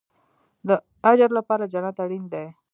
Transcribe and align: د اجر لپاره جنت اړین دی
د 0.67 0.69
اجر 1.11 1.29
لپاره 1.37 1.69
جنت 1.73 1.95
اړین 2.03 2.23
دی 2.33 2.45